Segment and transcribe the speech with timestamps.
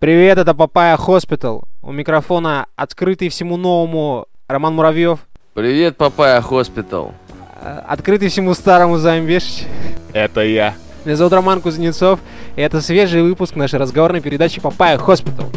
[0.00, 1.64] Привет, это Papaya Hospital.
[1.82, 5.18] У микрофона открытый всему новому Роман Муравьев.
[5.54, 7.14] Привет, Papaya Hospital.
[7.60, 9.64] Э, Открытый всему старому Замбешич.
[10.12, 10.74] Это я.
[11.04, 12.20] Меня зовут Роман Кузнецов,
[12.54, 15.50] и это свежий выпуск нашей разговорной передачи Papaya Hospital.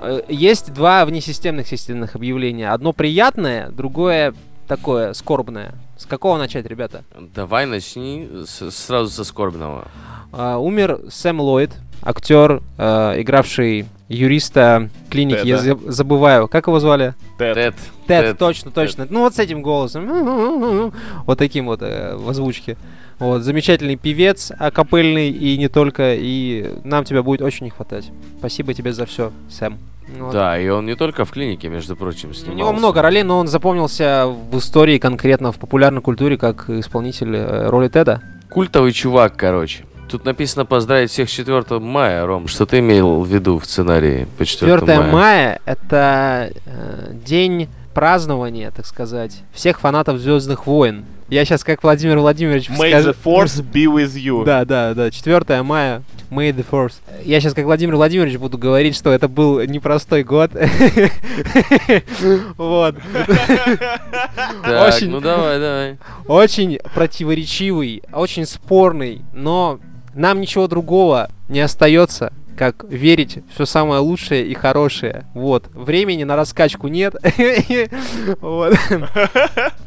[0.00, 2.70] Э, Есть два внесистемных системных объявления.
[2.70, 4.32] Одно приятное, другое
[4.68, 5.74] такое скорбное.
[6.04, 7.02] С какого начать, ребята?
[7.34, 9.88] Давай начни с- сразу со скорбного.
[10.32, 11.70] А, умер Сэм Ллойд,
[12.02, 15.46] актер, э, игравший юриста клиники.
[15.46, 15.78] Я Теда.
[15.80, 17.14] за- забываю, как его звали?
[17.38, 17.54] Тед.
[17.54, 17.74] Тед.
[18.06, 19.06] Тед, точно, точно.
[19.08, 20.92] Ну вот с этим голосом.
[21.24, 22.76] Вот таким вот э, в озвучке.
[23.18, 26.14] Вот, замечательный певец, акапельный и не только.
[26.14, 28.10] И нам тебя будет очень не хватать.
[28.38, 29.78] Спасибо тебе за все, Сэм.
[30.18, 30.32] Вот.
[30.32, 32.58] Да, и он не только в клинике, между прочим, У снимался.
[32.58, 37.68] него много ролей, но он запомнился в истории конкретно в популярной культуре как исполнитель э,
[37.68, 38.20] роли Теда.
[38.50, 39.84] Культовый чувак, короче.
[40.08, 42.46] Тут написано поздравить всех с 4 мая, Ром.
[42.48, 45.10] Что ты имел в виду в сценарии по 4, 4 мая?
[45.12, 51.04] мая это э, день празднования, так сказать, всех фанатов Звездных войн.
[51.30, 54.44] Я сейчас как Владимир Владимирович May скажу- the force be with you.
[54.44, 55.10] Да, да, да.
[55.10, 56.02] 4 мая.
[56.30, 56.94] May the Force.
[57.22, 60.50] Я сейчас как Владимир Владимирович буду говорить, что это был непростой год.
[62.56, 62.96] Вот.
[64.66, 65.98] Очень- ну давай, давай.
[66.26, 69.78] Очень противоречивый, очень спорный, но
[70.14, 75.26] нам ничего другого не остается, как верить все самое лучшее и хорошее.
[75.34, 75.68] Вот.
[75.74, 77.14] Времени на раскачку нет.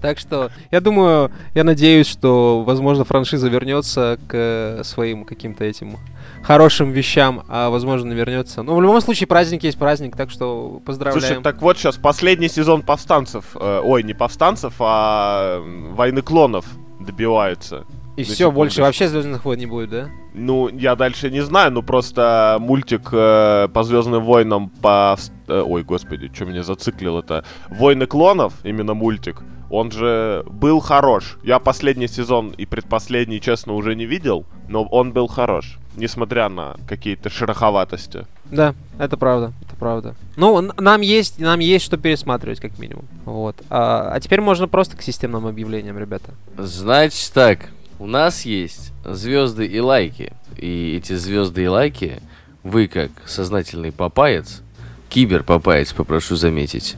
[0.01, 5.97] Так что, я думаю, я надеюсь, что, возможно, франшиза вернется к своим каким-то этим
[6.43, 8.63] хорошим вещам, а, возможно, вернется.
[8.63, 11.21] Но в любом случае, праздник есть праздник, так что поздравляем.
[11.21, 16.65] Слушай, так вот сейчас последний сезон повстанцев, э, ой, не повстанцев, а войны клонов
[16.99, 17.85] добивается.
[18.17, 18.81] И все, больше секундочку.
[18.81, 20.09] вообще Звездных войн не будет, да?
[20.33, 25.15] Ну, я дальше не знаю, но просто мультик э, по Звездным войнам по...
[25.47, 27.45] э, ой, господи, что меня зациклило это?
[27.69, 31.37] Войны клонов, именно мультик, он же был хорош.
[31.43, 35.77] Я последний сезон и предпоследний, честно, уже не видел, но он был хорош.
[35.95, 38.25] Несмотря на какие-то шероховатости.
[38.45, 40.15] Да, это правда, это правда.
[40.35, 43.05] Ну, нам есть, нам есть что пересматривать, как минимум.
[43.25, 43.57] Вот.
[43.69, 46.31] А, а теперь можно просто к системным объявлениям, ребята.
[46.57, 50.33] Значит так, у нас есть звезды и лайки.
[50.57, 52.19] И эти звезды и лайки
[52.63, 54.61] вы, как сознательный папаец,
[55.09, 56.95] киберпапаец, попрошу заметить,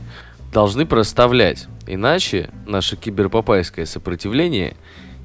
[0.52, 1.68] должны проставлять.
[1.86, 4.76] Иначе наше киберпапайское сопротивление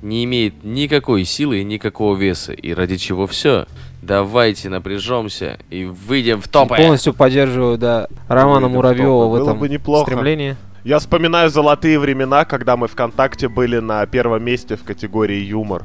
[0.01, 2.53] не имеет никакой силы и никакого веса.
[2.53, 3.65] И ради чего все.
[4.01, 6.75] Давайте напряжемся и выйдем в топы.
[6.77, 9.29] Полностью поддерживаю, да, Романа в Муравьева в.
[9.29, 10.11] Было этом бы неплохо.
[10.11, 10.55] стремлении.
[10.85, 15.83] Я вспоминаю золотые времена, когда мы ВКонтакте были на первом месте в категории юмор.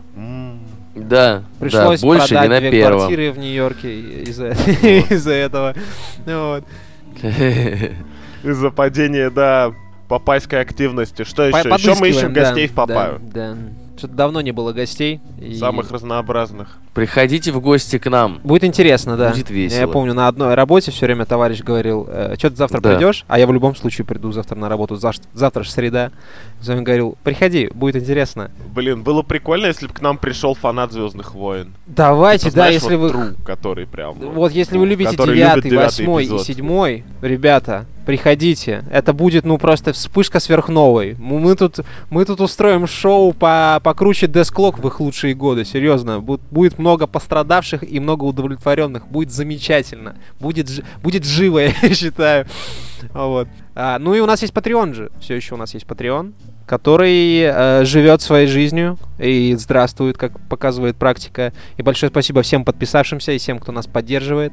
[0.95, 2.99] Да, Пришлось да, больше не продать на две первом.
[2.99, 5.75] квартиры в Нью-Йорке из-за этого.
[6.27, 6.65] Вот.
[8.43, 9.73] Из-за падения, да,
[10.09, 11.25] папайской активности.
[11.25, 11.69] Что еще?
[11.71, 13.21] Еще мы ищем гостей в Папаю.
[13.23, 13.57] Да.
[14.01, 15.21] Что-то давно не было гостей.
[15.39, 16.79] и Самых разнообразных.
[16.95, 18.41] Приходите в гости к нам.
[18.43, 19.29] Будет интересно, да.
[19.31, 19.79] Будет весело.
[19.79, 22.95] Я помню, на одной работе все время товарищ говорил, что ты завтра Да.
[22.97, 26.13] придешь, а я в любом случае приду завтра на работу, Заш- завтра же среда.
[26.67, 28.51] Он говорил, приходи, будет интересно.
[28.75, 31.75] Блин, было прикольно, если бы к нам пришел фанат Звездных войн.
[31.87, 33.21] Давайте, Типа, да, знаешь, если вот вы...
[33.21, 34.15] true, который прям.
[34.15, 38.85] Вот если вы любите девятый, восьмой и седьмой, ребята, приходите.
[38.91, 41.17] Это будет, ну, просто вспышка сверхновой.
[41.19, 41.81] Мы тут,
[42.11, 46.21] мы тут устроим шоу по, покруче Десклок в их лучшие годы, серьезно.
[46.21, 49.07] Будет, будет много пострадавших и много удовлетворенных.
[49.09, 50.17] Будет замечательно.
[50.39, 50.69] Будет,
[51.03, 52.47] будет живо, я считаю.
[53.13, 53.49] Вот.
[53.75, 55.11] А, ну и у нас есть Patreon же.
[55.21, 56.33] Все еще у нас есть Patreon
[56.71, 61.53] который э, живет своей жизнью и здравствует, как показывает практика.
[61.77, 64.53] И большое спасибо всем подписавшимся и всем, кто нас поддерживает.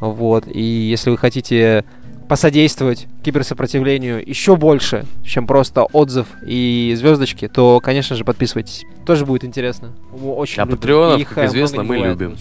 [0.00, 0.44] Вот.
[0.46, 1.84] И если вы хотите
[2.30, 8.84] посодействовать киберсопротивлению еще больше, чем просто отзыв и звездочки, то, конечно же, подписывайтесь.
[9.04, 9.90] Тоже будет интересно.
[10.12, 10.76] Очень А люблю.
[10.76, 12.36] патреонов, Их, как известно, мы бывает, любим.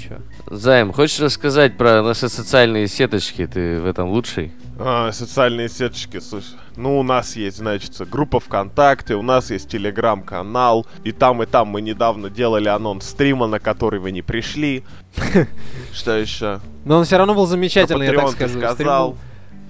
[0.45, 3.47] Займ, хочешь рассказать про наши социальные сеточки?
[3.47, 4.51] Ты в этом лучший?
[4.77, 6.53] А, социальные сеточки, слушай.
[6.75, 11.67] Ну, у нас есть, значит, группа ВКонтакте, у нас есть телеграм-канал, и там, и там
[11.69, 14.83] мы недавно делали анонс стрима, на который вы не пришли.
[15.93, 16.59] Что еще?
[16.85, 18.59] Но он все равно был замечательный, я так скажу.
[18.59, 19.17] Стрим сказал.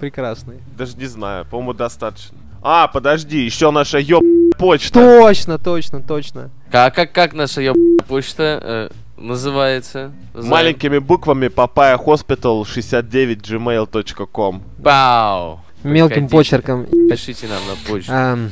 [0.00, 0.56] Прекрасный.
[0.76, 2.36] Даже не знаю, по-моему, достаточно.
[2.62, 4.22] А, подожди, еще наша ёб
[4.58, 4.94] почта.
[4.94, 6.50] Точно, точно, точно.
[6.72, 7.76] А как, как наша ёб...
[8.08, 10.12] почта э, называется?
[10.34, 10.48] Займ?
[10.48, 14.62] Маленькими буквами papaya hospital 69 gmail.com.
[14.78, 15.60] Бау!
[15.82, 16.86] Мелким почерком.
[17.08, 18.12] Пишите нам на почту.
[18.12, 18.50] Ам,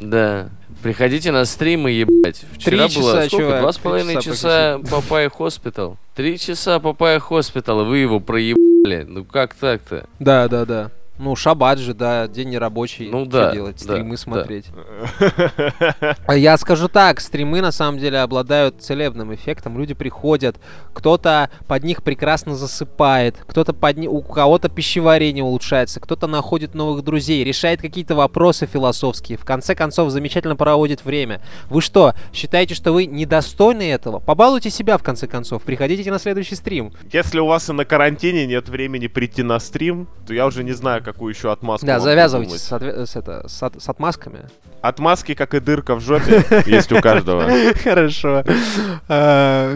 [0.00, 0.48] Да.
[0.82, 2.42] Приходите на стримы, ебать.
[2.54, 3.44] Вчера Три было часа, сколько?
[3.44, 5.98] чувак, Два с половиной часа часа Papaya Hospital.
[6.14, 9.04] Три часа Papaya Hospital, вы его проебали.
[9.06, 10.06] Ну как так-то?
[10.18, 10.90] Да, да, да.
[11.20, 13.10] Ну, шаббат же, да, день нерабочий.
[13.10, 13.76] Ну да, делать?
[13.76, 14.16] да, Стримы да.
[14.16, 14.64] смотреть.
[16.26, 19.78] А Я скажу так, стримы на самом деле обладают целебным эффектом.
[19.78, 20.56] Люди приходят,
[20.94, 27.04] кто-то под них прекрасно засыпает, кто-то под ни- у кого-то пищеварение улучшается, кто-то находит новых
[27.04, 31.42] друзей, решает какие-то вопросы философские, в конце концов замечательно проводит время.
[31.68, 34.20] Вы что, считаете, что вы недостойны этого?
[34.20, 36.94] Побалуйте себя в конце концов, приходите на следующий стрим.
[37.12, 40.72] Если у вас и на карантине нет времени прийти на стрим, то я уже не
[40.72, 42.60] знаю, какую еще отмазку Да, придумать.
[42.60, 44.40] с, отве- с это, с от- с отмазками.
[44.82, 47.44] Отмазки, как и дырка в жопе, есть у каждого.
[47.84, 48.42] Хорошо.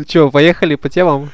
[0.06, 1.30] Че, поехали по темам?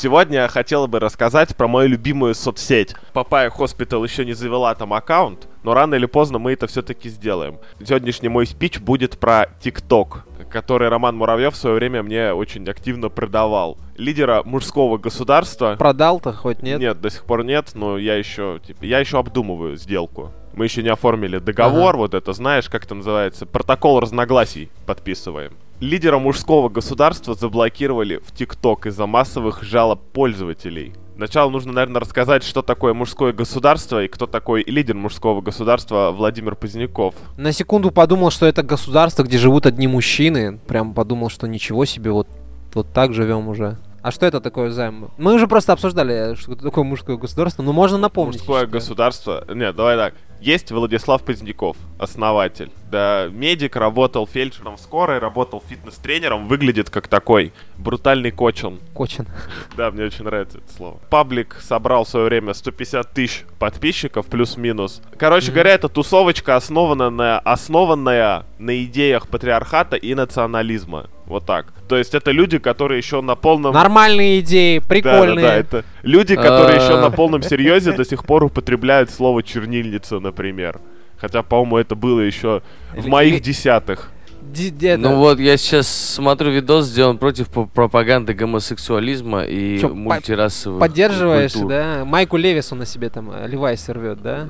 [0.00, 2.94] Сегодня я хотел бы рассказать про мою любимую соцсеть.
[3.12, 7.58] Papaya Hospital еще не завела там аккаунт, но рано или поздно мы это все-таки сделаем.
[7.84, 13.10] Сегодняшний мой спич будет про TikTok, который Роман Муравьев в свое время мне очень активно
[13.10, 13.76] продавал.
[13.98, 15.76] Лидера мужского государства...
[15.78, 16.80] Продал-то хоть нет?
[16.80, 20.32] Нет, до сих пор нет, но я еще, типа, я еще обдумываю сделку.
[20.54, 21.98] Мы еще не оформили договор, Ага.
[21.98, 25.52] вот это, знаешь, как это называется, протокол разногласий подписываем.
[25.80, 30.92] Лидера мужского государства заблокировали в ТикТок из-за массовых жалоб пользователей.
[31.16, 36.54] Сначала нужно, наверное, рассказать, что такое мужское государство и кто такой лидер мужского государства Владимир
[36.54, 37.14] Поздняков.
[37.38, 40.58] На секунду подумал, что это государство, где живут одни мужчины.
[40.68, 42.28] Прям подумал, что ничего себе, вот,
[42.74, 43.78] вот так живем уже.
[44.02, 45.10] А что это такое займ?
[45.18, 48.36] Мы уже просто обсуждали, что такое мужское государство, но можно напомнить.
[48.36, 49.44] Мужское что- государство...
[49.52, 50.14] Нет, давай так.
[50.40, 52.70] Есть Владислав Поздняков, основатель.
[52.90, 58.80] Да, медик, работал фельдшером в скорой, работал фитнес-тренером, выглядит как такой брутальный кочин.
[58.94, 59.26] Кочин.
[59.76, 60.98] Да, мне очень нравится это слово.
[61.10, 65.02] Паблик собрал в свое время 150 тысяч подписчиков, плюс-минус.
[65.18, 65.54] Короче Мгм.
[65.56, 71.10] говоря, эта тусовочка основана на, основанная на идеях патриархата и национализма.
[71.30, 71.66] Вот так.
[71.88, 73.72] То есть это люди, которые еще на полном...
[73.72, 75.36] Нормальные идеи, прикольные.
[75.36, 77.00] Да, да, да, это люди, которые еще А.
[77.00, 80.80] на полном серьезе до сих пор употребляют слово чернильница, например.
[81.18, 82.62] Хотя, по-моему, это было еще
[82.94, 84.10] в Или- моих или- десятых.
[84.42, 91.70] Ну вот, я сейчас смотрю видос, сделан против пропаганды гомосексуализма и Чё, мультирасовых Поддерживаешь, культур.
[91.70, 92.04] да?
[92.04, 94.48] Майку Левису на себе там э, Левайс рвет, да?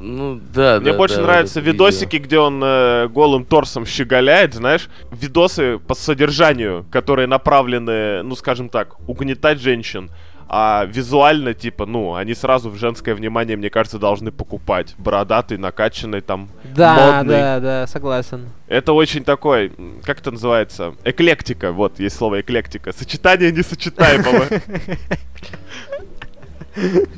[0.00, 3.86] Ну да, Мне да, больше да, вот нравятся это видосики, где он э, голым торсом
[3.86, 10.10] щеголяет, знаешь, видосы по содержанию, которые направлены, ну, скажем так, угнетать женщин.
[10.54, 14.94] А визуально, типа, ну, они сразу в женское внимание, мне кажется, должны покупать.
[14.98, 16.50] Бородатый, накачанный там.
[16.76, 17.34] Да, Модный.
[17.34, 18.50] да, да, согласен.
[18.68, 19.72] Это очень такой,
[20.04, 20.94] как это называется?
[21.04, 22.92] Эклектика, вот, есть слово эклектика.
[22.92, 24.44] Сочетание несочетаемого.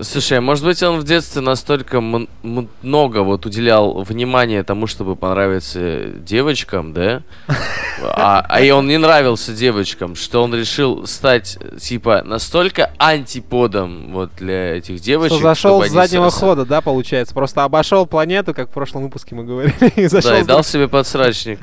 [0.00, 6.06] Слушай, а может быть он в детстве настолько много вот уделял внимания тому, чтобы понравиться
[6.06, 7.22] девочкам, да?
[8.02, 14.30] А, а и он не нравился девочкам, что он решил стать типа настолько антиподом вот
[14.36, 15.38] для этих девочек.
[15.38, 17.34] Что зашел чтобы с заднего с- хода, да, получается?
[17.34, 20.88] Просто обошел планету, как в прошлом выпуске мы говорили, и зашел Да, и дал себе
[20.88, 21.60] подсрачник.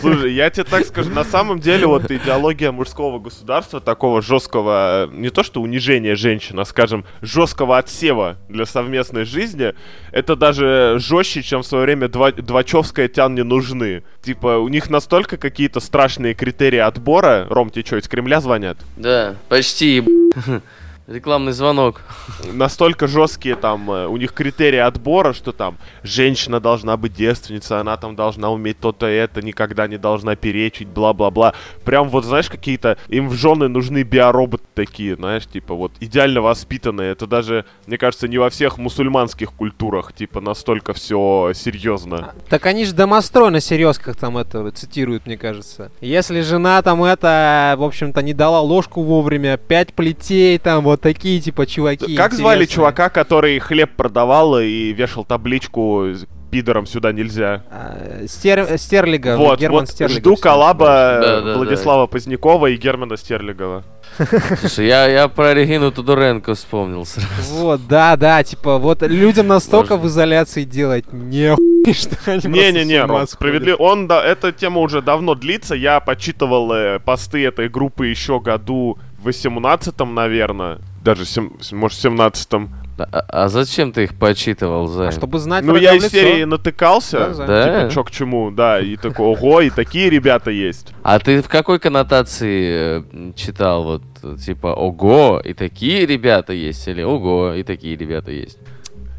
[0.00, 5.30] Слушай, я тебе так скажу, на самом деле вот идеология мужского государства, такого жесткого, не
[5.30, 9.74] то что унижения женщин, а, скажем, жесткого отсева для совместной жизни,
[10.12, 14.04] это даже жестче, чем в свое время два, Двачевская тян не нужны.
[14.22, 17.46] Типа, у них настолько какие-то страшные критерии отбора.
[17.50, 18.78] Ром, тебе что, из Кремля звонят?
[18.96, 20.04] Да, почти.
[21.06, 22.00] Рекламный звонок.
[22.52, 27.98] настолько жесткие там э, у них критерии отбора, что там женщина должна быть девственницей, она
[27.98, 31.52] там должна уметь то-то и это, никогда не должна перечить, бла-бла-бла.
[31.84, 37.12] Прям вот, знаешь, какие-то им в жены нужны биороботы такие, знаешь, типа вот идеально воспитанные.
[37.12, 42.32] Это даже, мне кажется, не во всех мусульманских культурах, типа настолько все серьезно.
[42.48, 45.90] Так они же домострой на серьезках там это цитируют, мне кажется.
[46.00, 51.40] Если жена там это, в общем-то, не дала ложку вовремя, пять плетей там, вот такие
[51.40, 52.16] типа чуваки.
[52.16, 52.74] Как звали интересные.
[52.74, 56.06] чувака, который хлеб продавал и вешал табличку
[56.50, 57.64] пидором сюда нельзя?
[57.70, 61.54] А, Стер- Стерлига, Вот, Герман вот Стерлигов, жду коллаба Да, да, да.
[61.56, 63.82] Владислава Позднякова и Германа Стерлигова.
[64.60, 67.54] Слушай, я, я про Регину Тодоренко вспомнил сразу.
[67.54, 70.08] Вот, да, да, типа, вот людям настолько Можно.
[70.08, 71.56] в изоляции делать не
[71.92, 73.76] что Не-не-не, справедливо.
[73.76, 75.74] Он, да, эта тема уже давно длится.
[75.74, 80.78] Я почитывал э, посты этой группы еще году в 18 наверное.
[81.02, 85.08] Даже, сем- может, в 17 А, а зачем ты их почитывал, Займ?
[85.08, 87.34] А чтобы знать Ну, я в из серии натыкался.
[87.34, 87.64] Да, да.
[87.64, 90.92] Типа, чё к чему, да, и такой, ого, и такие ребята есть.
[91.02, 93.82] А ты в какой коннотации э, читал?
[93.84, 94.02] Вот,
[94.38, 98.58] типа, ого, и такие ребята есть, или ого, и такие ребята есть?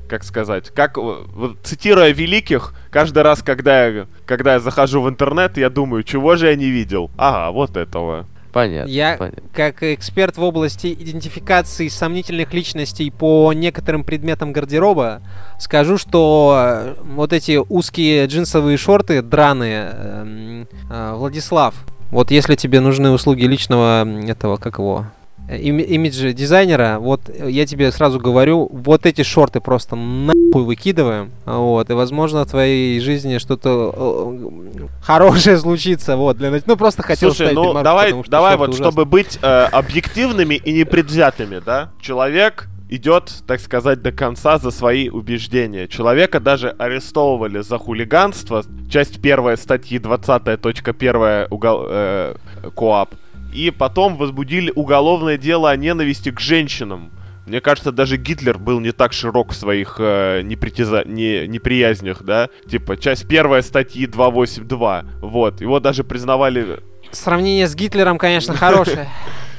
[0.07, 5.09] как сказать, как, э, вот, цитируя великих, каждый раз, когда я, когда я захожу в
[5.09, 7.09] интернет, я думаю, чего же я не видел?
[7.17, 8.27] Ага, вот этого.
[8.55, 8.89] Понятно.
[8.89, 9.43] Я, понятно.
[9.53, 15.21] как эксперт в области идентификации сомнительных личностей по некоторым предметам гардероба,
[15.59, 21.75] скажу, что э, вот эти узкие джинсовые шорты драные, эм, э, Владислав,
[22.11, 25.05] вот если тебе нужны услуги личного этого, как его,
[25.47, 30.63] э, ими- имидж дизайнера, вот э, я тебе сразу говорю, вот эти шорты просто нахуй
[30.63, 37.03] выкидываем, вот, и возможно в твоей жизни что-то э, хорошее случится, вот, для ну просто
[37.03, 38.85] хотел Слушай, ну ремарку, давай, потому давай вот, ужасные.
[38.91, 45.09] чтобы быть э, объективными и непредвзятыми, да, человек идет, так сказать, до конца за свои
[45.09, 45.87] убеждения.
[45.87, 52.35] Человека даже арестовывали за хулиганство, часть первая статьи 20.1 угол, э,
[52.75, 53.15] КОАП,
[53.55, 57.11] и потом возбудили уголовное дело о ненависти к женщинам.
[57.45, 62.49] Мне кажется, даже Гитлер был не так широк в своих э, непритяза- не, неприязнях, да?
[62.69, 65.05] Типа, часть первая статьи 282.
[65.21, 65.61] Вот.
[65.61, 66.79] Его даже признавали
[67.11, 69.07] Сравнение с Гитлером, конечно, хорошее.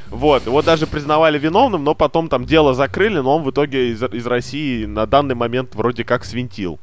[0.08, 4.02] вот, его даже признавали виновным, но потом там дело закрыли, но он в итоге из,
[4.02, 6.80] из России на данный момент вроде как свинтил.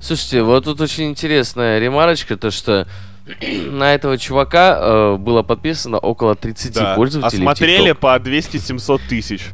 [0.00, 2.88] Слушайте, вот тут очень интересная ремарочка, то что
[3.70, 6.94] на этого чувака э, было подписано около 30 Да.
[6.96, 7.44] пользователей.
[7.44, 7.94] в Осмотрели TikTok.
[7.94, 9.50] по 200-700 тысяч.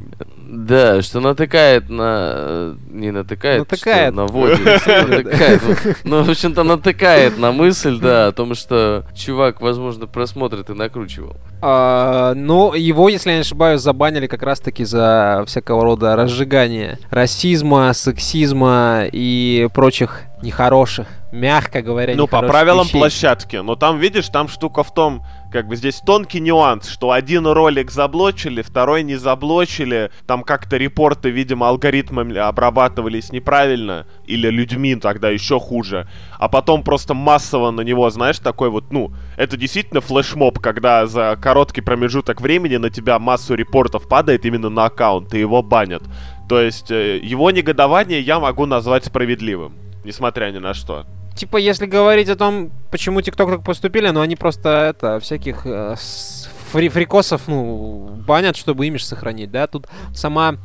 [0.51, 2.75] Да, что натыкает на...
[2.89, 4.15] Не натыкает, Натыкает.
[4.15, 4.61] что наводит.
[4.65, 5.63] Натыкает.
[6.05, 11.37] Ну, в общем-то, натыкает на мысль, да, о том, что чувак, возможно, просмотрит и накручивал.
[11.61, 17.93] А, Ну, его, если я не ошибаюсь, забанили как раз-таки за всякого рода разжигание расизма,
[17.93, 22.99] сексизма и прочих нехороших, мягко говоря, Ну, по правилам вещей.
[22.99, 23.57] площадки.
[23.57, 27.91] Но там, видишь, там штука в том, как бы здесь тонкий нюанс, что один ролик
[27.91, 30.11] заблочили, второй не заблочили.
[30.27, 34.07] Там как-то репорты, видимо, алгоритмами обрабатывались неправильно.
[34.27, 36.09] Или людьми тогда еще хуже.
[36.39, 41.39] А потом просто массово на него, знаешь, такой вот, ну, это действительно флешмоб, когда за
[41.41, 46.03] короткий промежуток времени на тебя массу репортов падает именно на аккаунт, и его банят.
[46.49, 49.75] То есть э, его негодование я могу назвать справедливым.
[50.05, 51.07] Несмотря ни на что.
[51.39, 55.95] Типа, если говорить о том, почему ТикТок так поступили, ну, они просто, это, всяких э,
[56.73, 59.69] фри- фрикосов, ну, банят, чтобы имидж сохранить, да?
[59.69, 60.57] Тут сама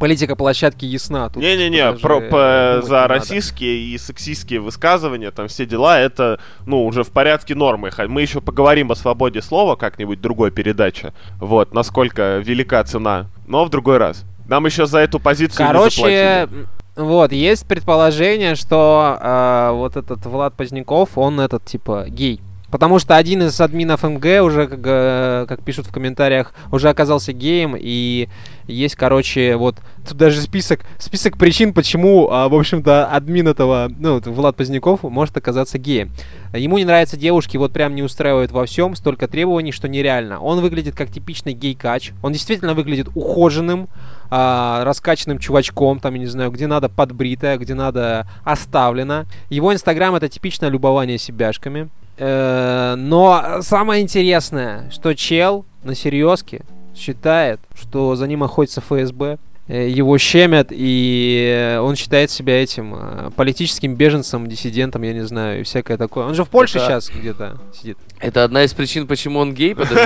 [0.00, 1.30] политика площадки ясна.
[1.36, 3.08] Не-не-не, про, по- за не надо.
[3.14, 7.90] российские и сексистские высказывания, там все дела, это, ну, уже в порядке нормы.
[8.08, 11.12] Мы еще поговорим о свободе слова как-нибудь в другой передаче.
[11.38, 13.26] Вот, насколько велика цена.
[13.46, 14.24] Но в другой раз.
[14.48, 16.66] Нам еще за эту позицию не Короче, заплатили.
[16.96, 22.40] Вот, есть предположение, что э, вот этот Влад Поздняков, он этот, типа, гей.
[22.70, 27.32] Потому что один из админов МГ уже, как, э, как пишут в комментариях, уже оказался
[27.32, 28.28] геем, и
[28.66, 29.76] есть, короче, вот,
[30.08, 35.36] тут даже список, список причин, почему, а, в общем-то, админ этого, ну, Влад Поздняков может
[35.36, 36.12] оказаться геем.
[36.54, 40.40] Ему не нравятся девушки, вот прям не устраивают во всем, столько требований, что нереально.
[40.40, 43.88] Он выглядит как типичный гей-кач, он действительно выглядит ухоженным,
[44.30, 49.24] а, раскачанным чувачком, там, я не знаю, где надо подбритое, где надо оставлено.
[49.48, 51.88] Его инстаграм это типичное любование себяшками.
[52.20, 56.62] Э, Но самое интересное, что чел на серьезке
[56.94, 59.38] считает, что за ним охотится ФСБ,
[59.74, 65.62] его щемят, и он считает себя этим э, политическим беженцем, диссидентом, я не знаю, и
[65.62, 66.26] всякое такое.
[66.26, 67.98] Он же в Польше Это- сейчас где-то сидит.
[68.20, 70.04] Это одна из причин, почему он гей, подожди.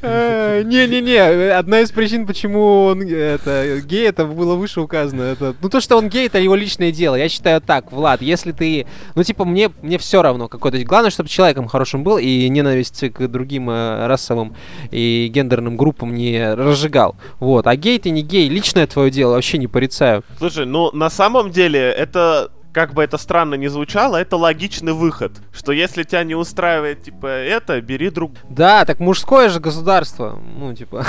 [0.00, 1.18] Э, Не-не-не,
[1.52, 5.22] одна из причин, почему он э, это гей, это было выше указано.
[5.22, 7.16] Это, ну то, что он гей, это его личное дело.
[7.16, 10.82] Я считаю так, Влад, если ты, ну типа мне мне все равно какой-то.
[10.84, 14.54] Главное, чтобы человеком хорошим был и ненависть к другим э, расовым
[14.90, 17.16] и гендерным группам не разжигал.
[17.40, 20.22] Вот, а гей ты не гей, личное твое дело, вообще не порицаю.
[20.38, 22.50] Слушай, ну, на самом деле, это...
[22.72, 25.32] Как бы это странно не звучало, это логичный выход.
[25.52, 28.32] Что если тебя не устраивает, типа, это, бери друг...
[28.48, 30.40] Да, так мужское же государство.
[30.56, 31.04] Ну, типа,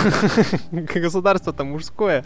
[0.72, 2.26] государство-то мужское.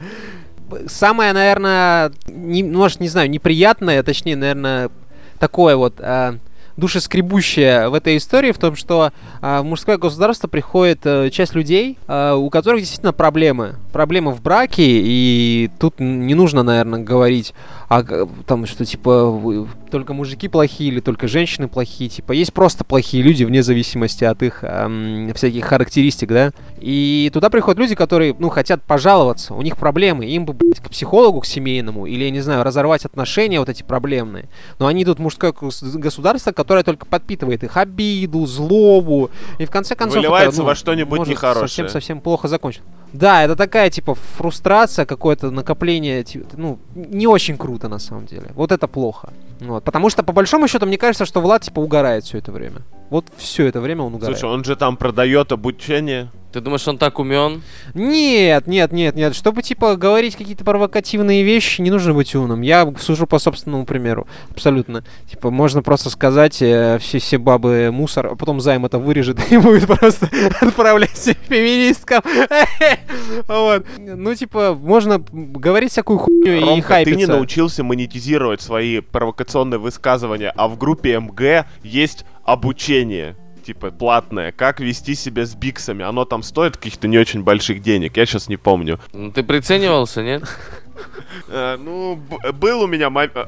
[0.87, 4.89] Самое, наверное, не, может, не знаю, неприятное, точнее, наверное,
[5.37, 6.01] такое вот.
[6.01, 6.39] а,
[6.77, 11.97] душескребущее в этой истории в том, что а, в мужское государство приходит а, часть людей,
[12.07, 13.75] а, у которых действительно проблемы.
[13.91, 17.53] Проблемы в браке, и тут не нужно, наверное, говорить
[17.89, 18.03] а
[18.45, 23.45] там что типа только мужики плохие или только женщины плохие, типа есть просто плохие люди
[23.45, 26.51] вне зависимости от их эм, всяких характеристик, да.
[26.79, 31.39] И туда приходят люди, которые, ну, хотят пожаловаться, у них проблемы, им бы к психологу,
[31.39, 34.49] к семейному, или, я не знаю, разорвать отношения вот эти проблемные.
[34.79, 40.17] Но они в мужское государство, которое только подпитывает их обиду, злобу, и в конце концов...
[40.17, 41.67] Выливается это, ну, во что-нибудь нехорошее.
[41.67, 42.87] Совсем-совсем плохо закончится.
[43.13, 48.51] Да, это такая, типа, фрустрация, какое-то накопление, типа, ну, не очень круто, на самом деле.
[48.53, 49.29] Вот это плохо.
[49.59, 52.81] Вот, потому что, по большому счету, мне кажется, что Влад, типа, угорает все это время.
[53.09, 54.37] Вот все это время он угорает.
[54.37, 56.29] Слушай, он же там продает обучение.
[56.51, 57.61] Ты думаешь, он так умен?
[57.93, 59.35] Нет, нет, нет, нет.
[59.35, 62.61] Чтобы, типа, говорить какие-то провокативные вещи, не нужно быть умным.
[62.61, 64.27] Я сужу по собственному примеру.
[64.49, 65.03] Абсолютно.
[65.29, 69.57] Типа, можно просто сказать, э, все, все бабы мусор, а потом займ это вырежет и
[69.57, 70.29] будет просто
[70.61, 72.21] отправлять всех феминисткам.
[73.47, 73.85] Вот.
[73.97, 77.19] Ну, типа, можно говорить всякую хуйню Ромка, и хайпиться.
[77.19, 83.35] ты не научился монетизировать свои провокационные высказывания, а в группе МГ есть обучение
[83.67, 86.03] типа, платное, как вести себя с биксами.
[86.05, 88.97] Оно там стоит каких-то не очень больших денег, я сейчас не помню.
[89.11, 90.43] Ну, ты приценивался, нет?
[91.49, 92.19] Э, ну,
[92.53, 93.11] был у меня...
[93.13, 93.45] Э,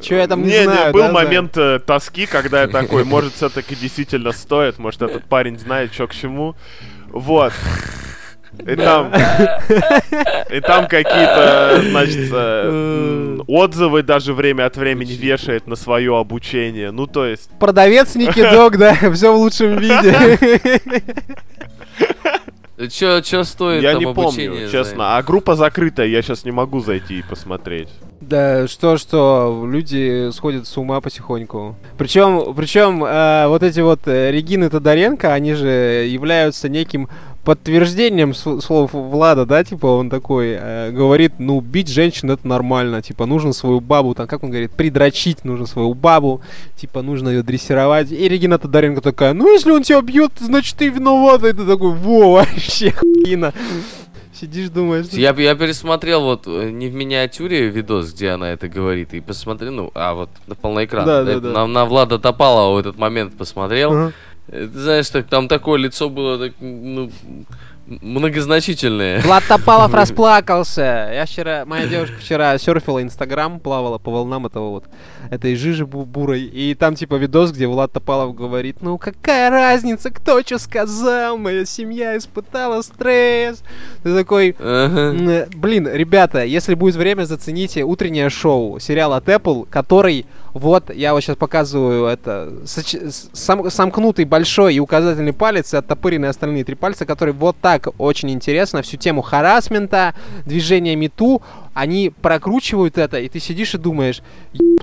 [0.00, 3.74] Че я там не, не знаю, был момент э, тоски, когда я такой, может, все-таки
[3.74, 6.54] действительно стоит, может, этот парень знает, что к чему.
[7.08, 7.52] Вот.
[8.58, 9.12] И там,
[10.50, 16.90] и там какие-то, значит, э, отзывы даже время от времени вешает на свое обучение.
[16.90, 17.48] Ну, то есть...
[17.58, 21.02] Продавец Никидок, да, все в лучшем виде.
[22.90, 25.16] Че, че стоит Я там не помню, честно.
[25.16, 27.88] А группа закрытая, я сейчас не могу зайти и посмотреть.
[28.20, 31.76] Да, что, что люди сходят с ума потихоньку.
[31.96, 37.08] Причем, причем э, вот эти вот э, Регины Тодоренко, они же являются неким
[37.46, 43.24] подтверждением слов Влада, да, типа он такой э, говорит, ну, бить женщин это нормально, типа
[43.24, 46.40] нужно свою бабу, там, как он говорит, придрочить нужно свою бабу,
[46.74, 48.10] типа нужно ее дрессировать.
[48.10, 51.46] И Регина Тодоренко такая, ну, если он тебя бьет, значит, ты виновата.
[51.46, 53.52] И ты такой, во, вообще хуйна.
[54.34, 55.06] Сидишь, думаешь...
[55.12, 59.72] Я, я пересмотрел вот э, не в миниатюре видос, где она это говорит, и посмотрел,
[59.72, 61.06] ну, а вот на полный экран.
[61.06, 61.52] Да, да, да.
[61.52, 63.92] На, на Влада Топалова в этот момент посмотрел.
[63.92, 64.12] Uh-huh.
[64.48, 67.10] Ты знаешь, так, там такое лицо было, так, ну,
[67.86, 69.20] многозначительное.
[69.22, 71.10] Влад Топалов расплакался.
[71.12, 74.84] Я вчера, моя девушка вчера серфила Инстаграм, плавала по волнам этого вот,
[75.30, 76.42] этой жижи бурой.
[76.42, 81.64] И там типа видос, где Влад Топалов говорит, ну какая разница, кто что сказал, моя
[81.64, 83.62] семья испытала стресс.
[84.02, 85.48] Ты такой, ага.
[85.54, 90.26] блин, ребята, если будет время, зацените утреннее шоу, сериал от Apple, который
[90.58, 96.64] вот, я вот сейчас показываю это, сам, сомкнутый большой и указательный палец и оттопыренные остальные
[96.64, 100.14] три пальца, которые вот так очень интересно всю тему харасмента,
[100.46, 101.42] движения мету,
[101.74, 104.22] они прокручивают это, и ты сидишь и думаешь,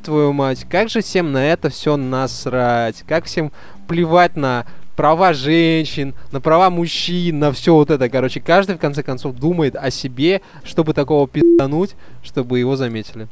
[0.04, 3.52] твою мать, как же всем на это все насрать, как всем
[3.88, 8.10] плевать на права женщин, на права мужчин, на все вот это.
[8.10, 13.28] Короче, каждый в конце концов думает о себе, чтобы такого пиздануть, чтобы его заметили.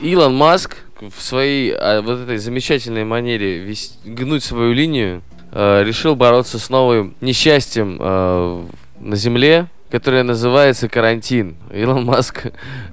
[0.00, 6.16] Илон Маск в своей а, вот этой замечательной манере весь, гнуть свою линию э, решил
[6.16, 8.64] бороться с новым несчастьем э,
[8.98, 11.56] на Земле, которое называется карантин.
[11.74, 12.46] Илон Маск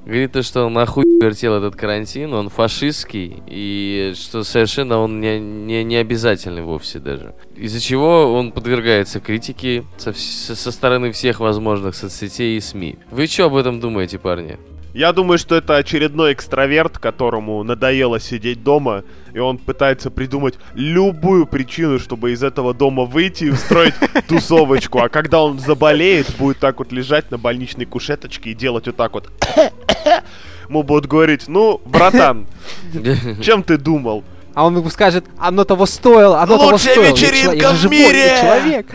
[0.06, 5.40] говорит, то, что он нахуй вертел этот карантин, он фашистский, и что совершенно он не,
[5.40, 7.36] не, не обязательный вовсе даже.
[7.56, 12.98] Из-за чего он подвергается критике со, со стороны всех возможных соцсетей и СМИ.
[13.12, 14.58] Вы что об этом думаете, парни?
[14.98, 21.46] Я думаю, что это очередной экстраверт, которому надоело сидеть дома, и он пытается придумать любую
[21.46, 23.94] причину, чтобы из этого дома выйти и устроить
[24.28, 24.98] тусовочку.
[24.98, 29.14] А когда он заболеет, будет так вот лежать на больничной кушеточке и делать вот так
[29.14, 29.30] вот.
[30.68, 32.48] Ему будут говорить, ну, братан,
[33.44, 34.24] чем ты думал?
[34.56, 37.12] А он скажет, оно того стоило, оно того стоило.
[37.12, 38.36] Лучшая вечеринка в мире!
[38.42, 38.88] Человек.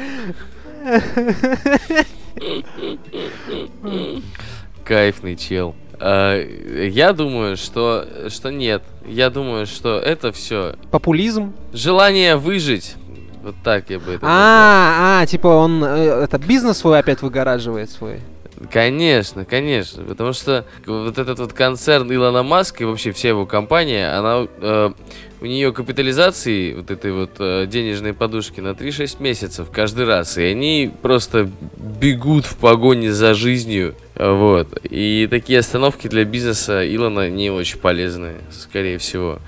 [4.85, 5.77] Кайфный чел.
[6.03, 8.83] Uh, я думаю, что, что нет.
[9.07, 10.75] Я думаю, что это все...
[10.91, 11.53] Популизм?
[11.73, 12.97] Желание выжить.
[13.41, 17.91] Вот так я бы это а, а, типа он э, это бизнес свой опять выгораживает
[17.91, 18.21] свой.
[18.71, 24.09] Конечно, конечно, потому что вот этот вот концерн Илона Маска и вообще вся его компания,
[24.17, 24.93] она э,
[25.41, 30.45] у нее капитализации вот этой вот э, денежной подушки на 3-6 месяцев каждый раз, и
[30.45, 34.69] они просто бегут в погоне за жизнью, вот.
[34.85, 39.39] И такие остановки для бизнеса Илона не очень полезны, скорее всего.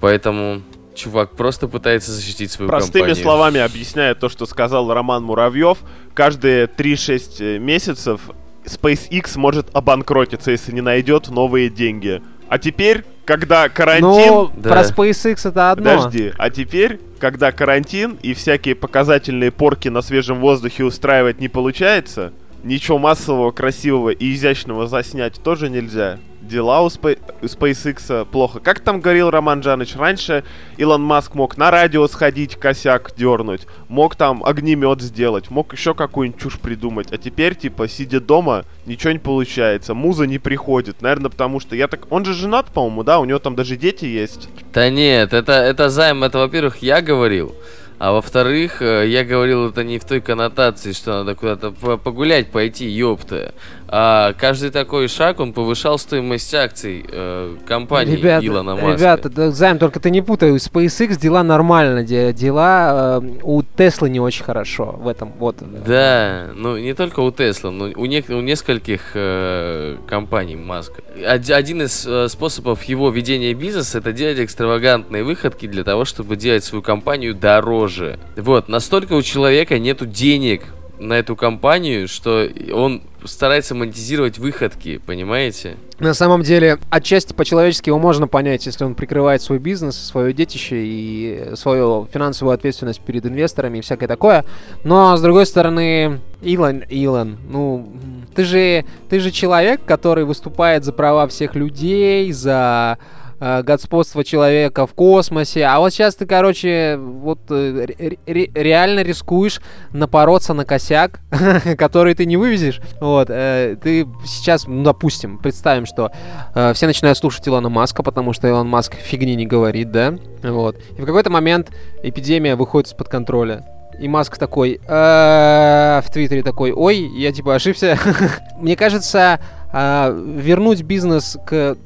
[0.00, 0.62] Поэтому
[0.94, 3.22] чувак просто пытается защитить свою Простыми компанию.
[3.22, 5.78] словами объясняя то, что сказал Роман Муравьев,
[6.14, 8.20] каждые 3-6 месяцев
[8.68, 12.22] SpaceX может обанкротиться, если не найдет новые деньги.
[12.48, 14.32] А теперь, когда карантин...
[14.32, 14.70] Ну, Да.
[14.70, 15.96] про SpaceX это одно.
[15.96, 22.32] Подожди, а теперь, когда карантин и всякие показательные порки на свежем воздухе устраивать не получается,
[22.62, 26.18] ничего массового, красивого и изящного заснять тоже нельзя.
[26.48, 28.60] Дела у, Спа- у SpaceX плохо.
[28.60, 30.44] Как там говорил Роман Джаныч, раньше
[30.76, 36.40] Илон Маск мог на радио сходить, косяк дернуть, мог там огнемет сделать, мог еще какую-нибудь
[36.40, 37.12] чушь придумать.
[37.12, 41.02] А теперь, типа, сидя дома, ничего не получается, муза не приходит.
[41.02, 42.10] Наверное, потому что я так...
[42.10, 43.20] Он же женат, по-моему, да?
[43.20, 44.48] У него там даже дети есть.
[44.72, 47.54] Да нет, это, это займ, это, во-первых, я говорил.
[48.00, 52.52] А во-вторых, э, я говорил это не в той коннотации, что надо куда-то по- погулять,
[52.52, 53.52] пойти, ёпта.
[53.90, 58.92] А каждый такой шаг, он повышал стоимость акций э, компании Ребята, Илона Маска.
[58.92, 63.62] ребята, да, Займ, только ты не путай, у SpaceX дела нормально, де- дела э, у
[63.62, 65.56] Теслы не очень хорошо в этом, вот.
[65.86, 71.02] Да, ну не только у Тесла, но у, нек- у нескольких э, компаний Маска.
[71.26, 76.36] Од- один из э, способов его ведения бизнеса это делать экстравагантные выходки для того, чтобы
[76.36, 78.18] делать свою компанию дороже.
[78.36, 80.62] Вот, настолько у человека нету денег
[80.98, 85.76] на эту компанию, что он старается монетизировать выходки, понимаете?
[85.98, 90.76] На самом деле, отчасти по-человечески его можно понять, если он прикрывает свой бизнес, свое детище
[90.78, 94.44] и свою финансовую ответственность перед инвесторами и всякое такое.
[94.84, 97.92] Но, с другой стороны, Илон, Илон, ну,
[98.34, 102.98] ты же, ты же человек, который выступает за права всех людей, за
[103.40, 105.64] э, господство человека в космосе.
[105.64, 109.60] А вот сейчас ты, короче, вот э, ре- ре- реально рискуешь
[109.92, 111.20] напороться на косяк,
[111.78, 112.80] который ты не вывезешь.
[113.00, 116.10] Вот, э, ты сейчас, ну, допустим, представим, что
[116.54, 120.14] э, все начинают слушать Илона Маска, потому что Илон Маск фигни не говорит, да?
[120.42, 120.76] Вот.
[120.96, 121.70] И в какой-то момент
[122.02, 123.64] эпидемия выходит из-под контроля.
[124.00, 127.98] И Маск такой в Твиттере такой, ой, я типа ошибся.
[128.60, 129.40] Мне кажется,
[129.72, 131.76] э, вернуть бизнес к...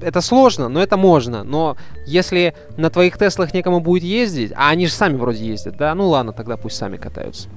[0.00, 1.44] Это сложно, но это можно.
[1.44, 5.94] Но если на твоих Теслах некому будет ездить, а они же сами вроде ездят, да?
[5.94, 7.48] Ну ладно, тогда пусть сами катаются.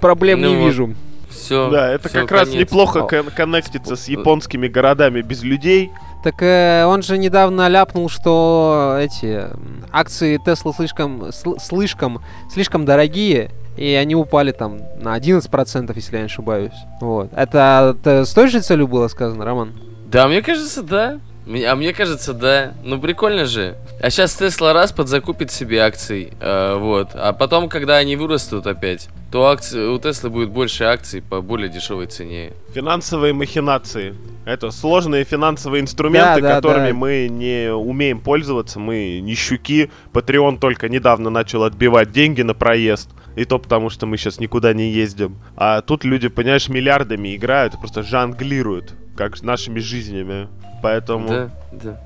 [0.00, 0.66] Проблем Ну не вот.
[0.66, 0.94] вижу.
[1.30, 1.70] Все.
[1.70, 5.90] да, это как раз неплохо кон- коннектиться с японскими городами без людей.
[6.22, 9.46] Так э, он же недавно ляпнул, что эти
[9.90, 12.20] акции Тесла слишком, сл- слишком,
[12.52, 16.72] слишком дорогие, и они упали там на 11%, если я не ошибаюсь.
[17.00, 17.30] Вот.
[17.34, 19.72] Это, это с той же целью было сказано, Роман?
[20.06, 21.18] Да, мне кажется, да.
[21.46, 22.72] Мне- А мне кажется, да.
[22.84, 23.74] Ну прикольно же.
[24.00, 27.08] А сейчас Тесла раз подзакупит себе акций, э, вот.
[27.14, 31.68] А потом, когда они вырастут опять, то акции, у Теслы будет больше акций по более
[31.68, 32.52] дешевой цене.
[32.74, 34.14] Финансовые махинации.
[34.44, 36.94] Это сложные финансовые инструменты, Да, да, которыми да.
[36.94, 38.78] мы не умеем пользоваться.
[38.78, 39.90] Мы нищуки.
[40.12, 43.08] Patreon только недавно начал отбивать деньги на проезд.
[43.36, 45.38] И то потому, что мы сейчас никуда не ездим.
[45.56, 50.48] А тут люди, понимаешь, миллиардами играют, просто жонглируют, как с нашими жизнями.
[50.82, 51.28] Поэтому...
[51.28, 52.00] Да, да.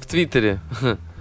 [0.00, 0.60] В Твиттере.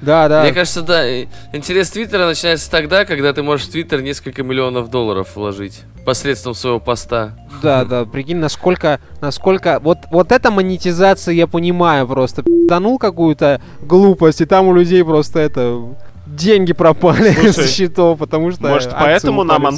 [0.02, 0.42] Да, да.
[0.44, 1.22] Мне кажется, да.
[1.54, 6.82] Интерес Твиттера начинается тогда, когда ты можешь в Твиттер несколько миллионов долларов вложить посредством своего
[6.82, 7.38] поста.
[7.62, 14.42] Да, да, прикинь, насколько, насколько, вот, вот эта монетизация, я понимаю просто, пи***нул какую-то глупость,
[14.42, 19.44] и там у людей просто это, деньги пропали Слушай, с счетов, потому что может, поэтому
[19.44, 19.78] нам Ан-.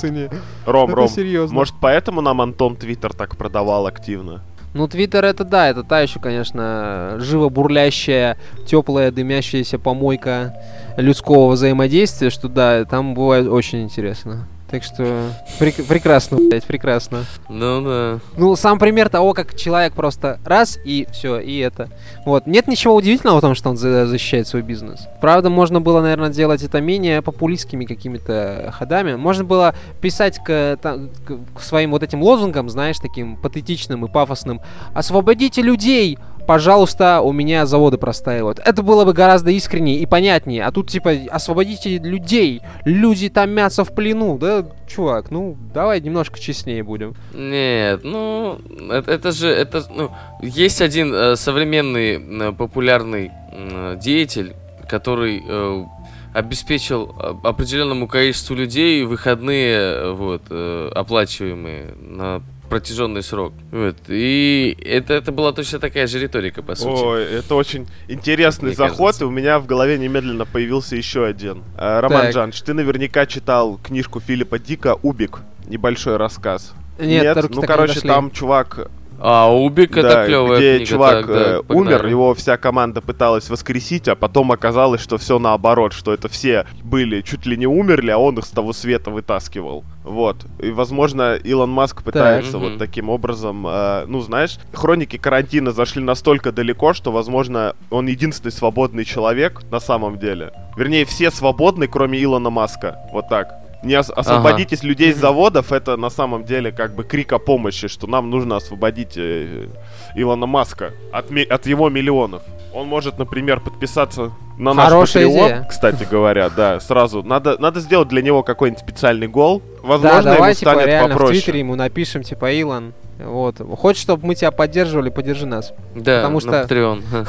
[0.65, 1.55] Ром, Это Ром, серьезно.
[1.55, 4.41] может, поэтому нам Антон Твиттер так продавал активно?
[4.73, 10.53] Ну, Твиттер это да, это та еще, конечно, живо бурлящая, теплая, дымящаяся помойка
[10.97, 14.49] людского взаимодействия, что да, там бывает очень интересно.
[14.69, 17.25] Так что прек- прекрасно, блядь, прекрасно.
[17.49, 18.19] Ну да.
[18.35, 21.89] Ну, сам пример того, как человек просто раз и все, и это.
[22.25, 22.47] Вот.
[22.47, 25.07] Нет ничего удивительного в том, что он за- защищает свой бизнес.
[25.21, 29.15] Правда, можно было, наверное, делать это менее популистскими какими-то ходами.
[29.15, 34.61] Можно было писать к, там, к- своим вот этим лозунгам, знаешь, таким патетичным и пафосным.
[34.95, 36.17] Освободите людей!
[36.47, 38.59] Пожалуйста, у меня заводы простаивают.
[38.59, 40.63] Это было бы гораздо искреннее и понятнее.
[40.63, 42.61] А тут типа освободите людей.
[42.85, 44.37] Люди томятся в плену.
[44.37, 47.15] Да, чувак, ну давай немножко честнее будем.
[47.33, 48.59] Нет, ну,
[48.91, 54.53] это, это же, это, ну, есть один э, современный э, популярный м, деятель,
[54.87, 55.85] который э,
[56.33, 63.53] обеспечил э, определенному количеству людей выходные, э, вот, э, оплачиваемые на протяженный срок.
[63.71, 63.97] Вот.
[64.07, 67.03] И это, это была точно такая же риторика, по сути.
[67.03, 69.23] Ой, это очень интересный Мне заход, кажется.
[69.25, 71.63] и у меня в голове немедленно появился еще один.
[71.77, 72.33] Э, Роман Так.
[72.35, 76.73] Джанович, ты наверняка читал книжку Филиппа Дика «Убик», небольшой рассказ.
[76.99, 78.09] Нет, руки ну не короче, дошли.
[78.09, 80.85] там чувак, А, Убик это да, клевая где книга.
[80.91, 81.95] чувак так, да, э, погнали.
[81.95, 86.65] умер, его вся команда пыталась воскресить, а потом оказалось, что все наоборот, что это все
[86.83, 89.83] были чуть ли не умерли, а он их с того света вытаскивал.
[90.03, 90.45] Вот.
[90.59, 92.69] И, возможно, Илон Маск пытается Мгм.
[92.69, 98.51] вот таким образом, э, ну, знаешь, хроники карантина зашли настолько далеко, что, возможно, он единственный
[98.51, 100.51] свободный человек на самом деле.
[100.77, 102.97] Вернее, все свободны, кроме Илона Маска.
[103.13, 103.64] Вот так.
[103.85, 107.87] Не ос- освободитесь людей из заводов, это на самом деле как бы крик о помощи,
[107.87, 109.67] что нам нужно освободить э,
[110.15, 112.41] Илона Маска от, ми- от его миллионов.
[112.73, 115.67] Он может, например, подписаться на наш Хорошая Patreon, идея.
[115.69, 117.23] кстати говоря, да, сразу.
[117.23, 119.61] Надо, надо сделать для него какой-нибудь специальный гол.
[119.81, 121.33] Да, Возможно, давай, ему типа, станет реально в попроще.
[121.41, 125.73] Твиттере ему напишем, типа, Илон, вот, хочешь, чтобы мы тебя поддерживали, поддержи нас.
[125.95, 127.03] Да, потому на что- Patreon.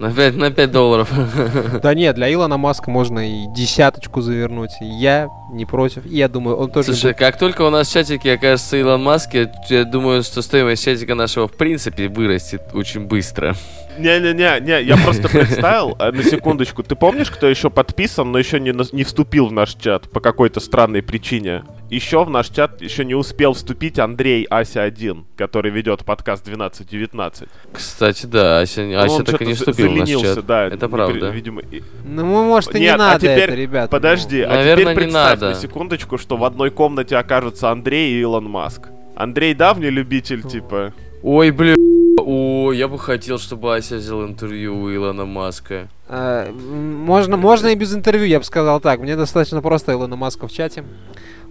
[0.00, 1.08] На 5, на 5 долларов.
[1.82, 4.72] Да нет, для Илона Маска можно и десяточку завернуть.
[4.80, 6.04] Я не против.
[6.04, 6.88] И я думаю, он тоже...
[6.88, 7.18] Слушай, будет.
[7.18, 11.14] как только у нас в чатике окажется Илон Маск, я, я думаю, что стоимость чатика
[11.14, 13.54] нашего в принципе вырастет очень быстро.
[13.98, 18.60] Не-не-не, не, я просто представил, а, на секундочку, ты помнишь, кто еще подписан, но еще
[18.60, 21.64] не, не вступил в наш чат по какой-то странной причине?
[21.90, 27.48] Еще в наш чат еще не успел вступить Андрей Ася-1, который ведет подкаст 1219.
[27.72, 30.46] Кстати, да, Ася, Ну, Ася он так и не вступил в наш заленился, чат.
[30.46, 30.66] да.
[30.66, 31.28] Это не правда.
[31.30, 33.90] при- Видимо, и- Ну, может, и Нет, не а надо теперь- это, ребят.
[33.90, 38.44] Подожди, а Наверное, теперь представь на секундочку, что в одной комнате окажутся Андрей и Илон
[38.50, 38.88] Маск.
[39.16, 40.92] Андрей давний любитель, типа.
[41.24, 41.76] Ой, блин.
[42.20, 45.88] О, я бы хотел, чтобы Ася взял интервью у Илона Маска.
[46.06, 49.00] А, можно, можно и без интервью, я бы сказал так.
[49.00, 50.84] Мне достаточно просто Илона Маска в чате.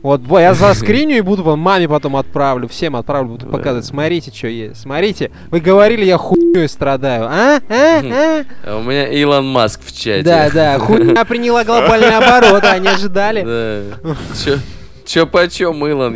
[0.04, 3.86] Вот, я заскриню и буду вам маме потом отправлю, всем отправлю, буду показывать.
[3.86, 4.82] Смотрите, что есть.
[4.82, 7.24] Смотрите, вы говорили, я хуйней страдаю.
[7.24, 7.60] А?
[7.68, 8.02] А?
[8.04, 8.44] А?
[8.64, 10.22] А у меня Илон Маск в чате.
[10.22, 13.42] Да, да, хуйня приняла глобальный оборот, а не ожидали.
[13.42, 14.16] Да.
[15.06, 16.16] Чё почем, Илон?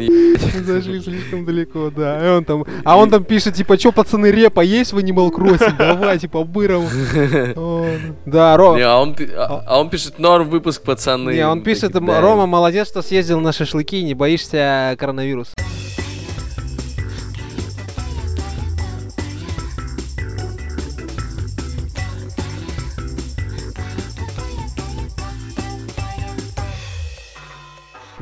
[0.66, 2.26] Зашли слишком далеко, да.
[2.26, 5.76] И он там, а он там пишет, типа, что, пацаны, репа есть в Animal Crossing?
[5.78, 6.88] Давайте по-бырому.
[7.56, 7.86] О,
[8.26, 8.76] Да, Ро...
[8.76, 11.34] Не, а он, пи- а, а он пишет норм выпуск, пацаны.
[11.34, 11.96] Не, он пишет.
[11.96, 15.52] Рома, молодец, что съездил на шашлыки, не боишься коронавируса.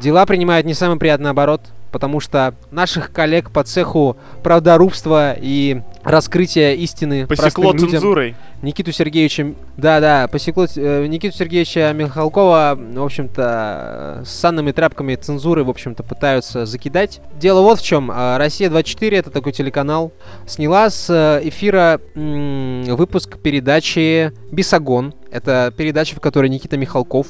[0.05, 6.73] Дела принимают не самый приятный оборот, потому что наших коллег по цеху правдорубства и раскрытия
[6.73, 8.35] истины Посекло людям- цензурой.
[8.61, 15.63] Никиту Сергеевича, да-да, посекло э, Никиту Сергеевича Михалкова, в общем-то, э, с санными тряпками цензуры,
[15.63, 17.19] в общем-то, пытаются закидать.
[17.39, 18.11] Дело вот в чем.
[18.13, 20.11] а, Россия-24, это такой телеканал,
[20.45, 25.15] сняла с э, эфира м, выпуск передачи «Бесогон».
[25.31, 27.29] Это передача, в которой Никита Михалков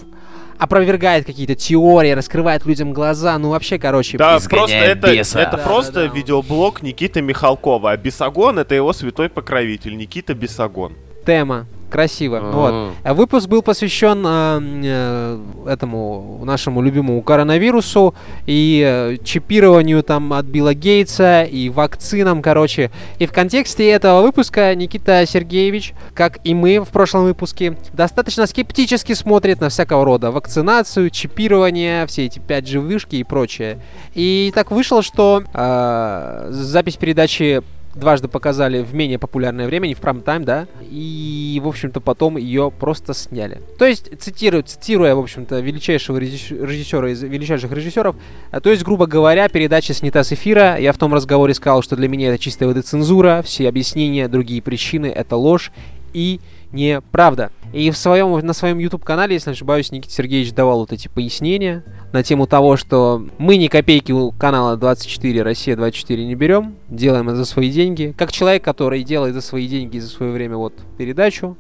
[0.58, 5.40] опровергает какие-то теории, раскрывает людям глаза, ну вообще, короче, Да, просто это, беса.
[5.40, 6.14] это Да, просто да, да.
[6.14, 10.94] видеоблог Никиты Михалкова, а Бесогон это его святой покровитель, Никита Бесогон.
[11.26, 11.66] тема.
[11.96, 12.42] Красиво.
[12.52, 12.72] Вот.
[12.74, 12.92] А.
[13.04, 18.14] А Выпуск был посвящен э, э, этому нашему любимому коронавирусу
[18.46, 22.92] и э, чипированию там от Билла Гейтса и вакцинам, короче.
[23.18, 29.14] И в контексте этого выпуска Никита Сергеевич, как и мы в прошлом выпуске, достаточно скептически
[29.14, 33.80] смотрит на всякого рода вакцинацию, чипирование, все эти 5G вышки и прочее.
[34.16, 37.64] И так вышло, что э, запись передачи
[37.96, 42.72] дважды показали в менее популярное время, не в прайм-тайм, да, и, в общем-то, потом ее
[42.72, 43.62] просто сняли.
[43.80, 48.16] То есть, цитирую, цитируя, в общем-то, величайшего режисс- режиссера из величайших режиссеров,
[48.52, 51.96] а, то есть, грубо говоря, передача снята с эфира, я в том разговоре сказал, что
[51.96, 55.72] для меня это чистая воды цензура, все объяснения, другие причины, это ложь
[56.14, 56.40] и
[56.76, 57.52] неправда.
[57.74, 61.84] И в своем, на своем YouTube-канале, если не ошибаюсь, Никита Сергеевич давал вот эти пояснения
[62.14, 67.28] на тему того, что мы ни копейки у канала 24, Россия 24 не берем, делаем
[67.30, 68.14] это за свои деньги.
[68.18, 71.58] Как человек, который делает за свои деньги и за свое время вот передачу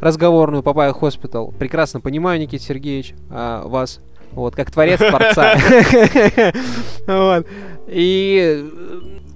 [0.00, 4.00] разговорную Papaya Hospital, прекрасно понимаю, Никита Сергеевич, а, вас.
[4.32, 5.54] Вот, как творец творца.
[7.88, 8.64] И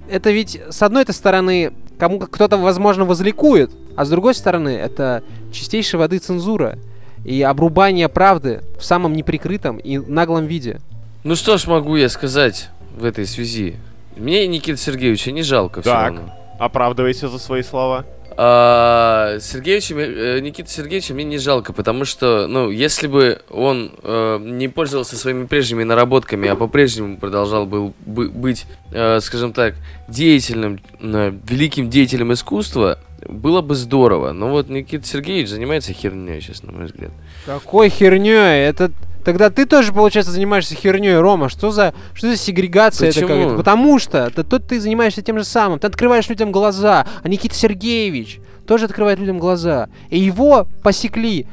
[0.09, 5.99] это ведь, с одной стороны, кому кто-то, возможно, возликует, а с другой стороны, это чистейшей
[5.99, 6.77] воды цензура
[7.23, 10.79] и обрубание правды в самом неприкрытом и наглом виде.
[11.23, 13.75] Ну что ж могу я сказать в этой связи?
[14.17, 16.03] Мне Никита Сергеевича не жалко все Так.
[16.13, 16.33] равно.
[16.59, 18.05] Оправдывайся за свои слова.
[18.35, 24.39] А, Сергеевича, э, Никита Сергеевича мне не жалко, потому что, ну, если бы он э,
[24.41, 29.75] не пользовался своими прежними наработками, а по-прежнему продолжал был бы- быть, э, скажем так,
[30.07, 34.31] деятельным, э, великим деятелем искусства, было бы здорово.
[34.31, 37.11] Но вот Никита Сергеевич занимается херней, сейчас, на мой взгляд.
[37.45, 38.65] Какой херней?
[38.65, 38.91] Это
[39.23, 41.49] Тогда ты тоже, получается, занимаешься херней, Рома.
[41.49, 43.27] Что за, что за сегрегация это Почему?
[43.29, 43.55] какая-то?
[43.57, 45.79] Потому что ты, тут ты занимаешься тем же самым.
[45.79, 47.05] Ты открываешь людям глаза.
[47.23, 49.87] А Никита Сергеевич тоже открывает людям глаза.
[50.09, 51.45] И его посекли.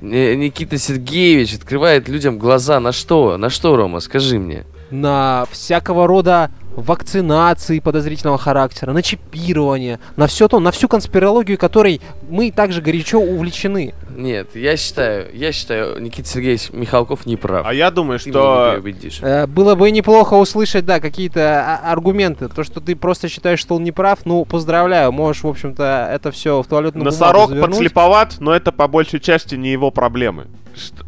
[0.00, 3.36] Ни- Никита Сергеевич открывает людям глаза на что?
[3.36, 4.64] На что, Рома, скажи мне?
[4.90, 12.00] на всякого рода вакцинации подозрительного характера, на чипирование, на все то, на всю конспирологию, которой
[12.28, 13.94] мы также горячо увлечены.
[14.14, 17.66] Нет, я считаю, я считаю, Никита Сергеевич Михалков не прав.
[17.66, 19.26] А я думаю, Ты меня не что...
[19.26, 22.48] Э, было бы неплохо услышать, да, какие-то а- аргументы.
[22.48, 25.12] То, что ты просто считаешь, что он не прав, ну, поздравляю.
[25.12, 29.54] Можешь, в общем-то, это все в туалетную бумагу Носорог подслеповат, но это по большей части
[29.54, 30.46] не его проблемы.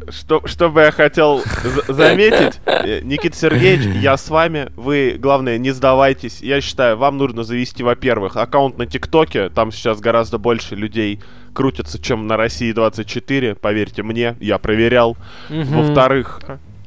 [0.09, 5.57] Что, что, бы я хотел за- заметить, э, Никита Сергеевич, я с вами, вы, главное,
[5.57, 6.41] не сдавайтесь.
[6.41, 11.19] Я считаю, вам нужно завести, во-первых, аккаунт на ТикТоке, там сейчас гораздо больше людей
[11.53, 15.17] крутятся, чем на России 24, поверьте мне, я проверял.
[15.49, 16.41] Во-вторых,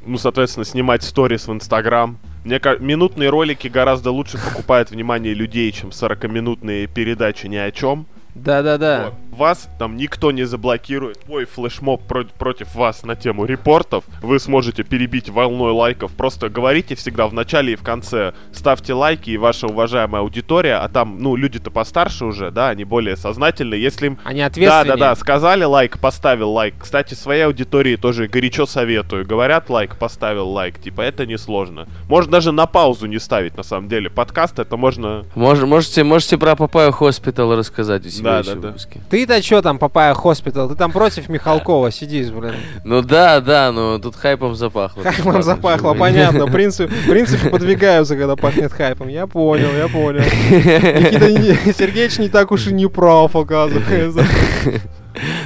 [0.07, 2.19] ну, соответственно, снимать сторис в Инстаграм.
[2.45, 8.07] Мне ка- минутные ролики гораздо лучше покупают внимание людей, чем 40-минутные передачи ни о чем.
[8.35, 9.07] Да-да-да.
[9.07, 9.14] Вот.
[9.38, 11.20] Вас там никто не заблокирует.
[11.29, 14.05] Ой, флешмоб про- против вас на тему репортов.
[14.20, 16.11] Вы сможете перебить волной лайков.
[16.12, 18.33] Просто говорите всегда в начале и в конце.
[18.53, 23.16] Ставьте лайки, и ваша уважаемая аудитория, а там, ну, люди-то постарше уже, да, они более
[23.16, 23.81] сознательные.
[23.81, 24.96] Если им Они да, ответственнее.
[24.96, 26.74] да, да, сказали лайк, поставил лайк.
[26.81, 29.24] Кстати, своей аудитории тоже горячо советую.
[29.24, 30.81] Говорят лайк, поставил лайк.
[30.81, 31.87] Типа, это несложно.
[32.09, 34.11] Можно даже на паузу не ставить, на самом деле.
[34.11, 35.24] Подкаст это можно...
[35.37, 38.66] Мож- можете, можете про Папайю Hospital рассказать у себя Да, еще да, в да.
[38.68, 39.01] выпуске.
[39.29, 40.71] Ты-то что там, Papaya Hospital?
[40.71, 42.55] Ты там против Михалкова сидишь, блин.
[42.83, 45.03] Ну да, да, но тут хайпом запахло.
[45.03, 45.99] Хайпом запахло, чё вы.
[45.99, 46.47] понятно.
[46.51, 49.09] Принципы, принципы подвигаются, когда пахнет хайпом.
[49.09, 50.21] Я понял, я понял.
[50.51, 54.25] Никита Сергеевич не так уж и не прав, оказывается.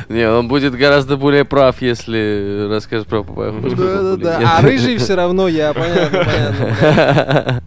[0.08, 3.86] Не, он будет гораздо более прав, если расскажешь про Папайю Hospital.
[3.86, 4.58] Да-да-да.
[4.58, 7.62] А рыжий все равно я, понятно, понятно.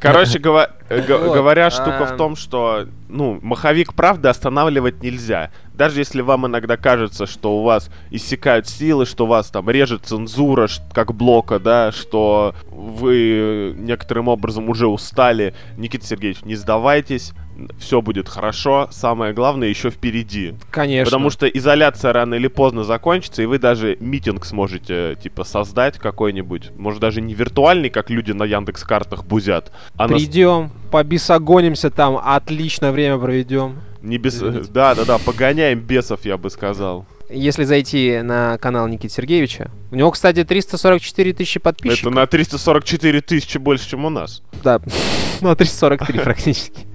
[0.00, 5.50] Короче говоря, говоря, штука а- в том, что, ну, маховик правды останавливать нельзя.
[5.74, 10.68] Даже если вам иногда кажется, что у вас иссякают силы, что вас там режет цензура,
[10.92, 15.54] как блока, да, что вы некоторым образом уже устали.
[15.76, 17.32] Никита Сергеевич, не сдавайтесь,
[17.78, 18.88] все будет хорошо.
[18.90, 20.54] Самое главное еще впереди.
[20.70, 21.04] Конечно.
[21.04, 26.70] Потому что изоляция рано или поздно закончится, и вы даже митинг сможете, типа, создать какой-нибудь.
[26.76, 32.20] Может, даже не виртуальный, как люди на Яндекс картах бузят, а на Придем, побисогонимся там,
[32.22, 33.80] отлично время проведем.
[34.02, 34.36] Не без...
[34.36, 34.70] Извините.
[34.70, 37.06] Да, да, да, погоняем бесов, я бы сказал.
[37.30, 42.12] Если зайти на канал Никиты Сергеевича, у него, кстати, 344 тысячи подписчиков.
[42.12, 44.42] Это на 344 тысячи больше, чем у нас.
[44.62, 44.80] Да,
[45.40, 46.86] ну, 343 практически.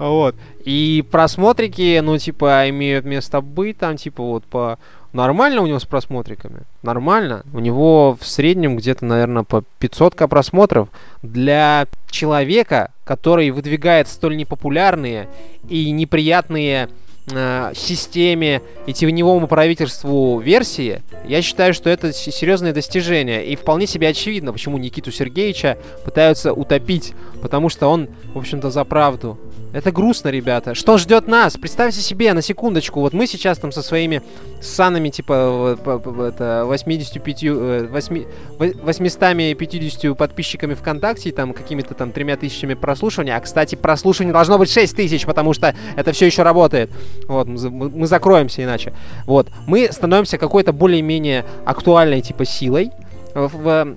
[0.00, 0.34] Вот.
[0.64, 4.78] И просмотрики, ну, типа, имеют место быть, там, типа, вот по...
[5.12, 6.60] Нормально у него с просмотриками?
[6.82, 7.44] Нормально.
[7.52, 10.88] У него в среднем где-то, наверное, по 500 просмотров.
[11.22, 15.28] Для человека, который выдвигает столь непопулярные
[15.68, 16.88] и неприятные
[17.30, 23.44] э, системе и теневому правительству версии, я считаю, что это серьезное достижение.
[23.44, 27.12] И вполне себе очевидно, почему Никиту Сергеевича пытаются утопить.
[27.42, 29.38] Потому что он, в общем-то, за правду.
[29.72, 30.74] Это грустно, ребята.
[30.74, 31.56] Что ждет нас?
[31.56, 34.20] Представьте себе, на секундочку, вот мы сейчас там со своими
[34.60, 35.78] санами, типа,
[36.34, 38.24] это, 85, э, 8,
[38.58, 43.32] во- 850 подписчиками ВКонтакте, там какими-то там тремя тысячами прослушиваний.
[43.32, 46.90] А, кстати, прослушиваний должно быть 6 тысяч, потому что это все еще работает.
[47.28, 48.92] Вот, мы- мы закроемся иначе.
[49.26, 52.90] Вот, мы становимся какой-то более-менее актуальной, типа, силой
[53.34, 53.96] в, в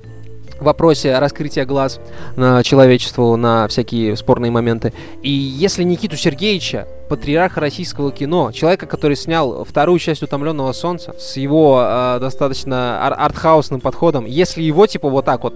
[0.62, 2.00] вопросе раскрытия глаз
[2.36, 4.94] на человечеству на всякие спорные моменты.
[5.22, 11.38] И если Никиту Сергеевича, патриарха российского кино, человека, который снял вторую часть «Утомленного солнца» с
[11.38, 15.56] его э, достаточно ар- артхаусным подходом, если его типа вот так вот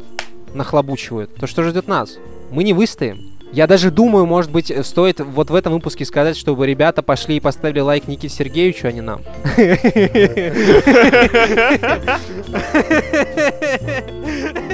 [0.53, 2.17] нахлобучивают, то что ждет нас?
[2.51, 3.33] Мы не выстоим.
[3.53, 7.37] Я даже думаю, может быть, э, стоит вот в этом выпуске сказать, чтобы ребята пошли
[7.37, 9.21] и поставили лайк Никите Сергеевичу, а не нам.